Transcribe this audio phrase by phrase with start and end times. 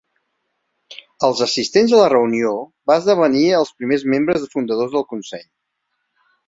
[1.27, 2.55] Els assistents a la reunió
[2.93, 5.51] va esdevenir els primers membres fundadors del consell.